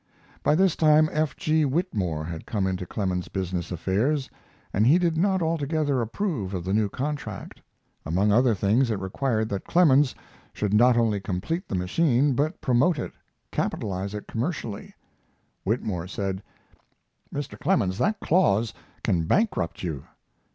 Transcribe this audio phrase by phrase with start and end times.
[0.41, 1.35] By this time F.
[1.35, 1.63] G.
[1.63, 4.31] Whitmore had come into Clemens's business affairs,
[4.73, 7.61] and he did not altogether approve of the new contract.
[8.03, 10.15] Among other things, it required that Clemens
[10.53, 13.11] should not only complete the machine, but promote it,
[13.51, 14.95] capitalize it commercially.
[15.65, 16.41] Whitmore said:
[17.31, 17.59] "Mr.
[17.59, 18.73] Clemens, that clause
[19.03, 20.05] can bankrupt you."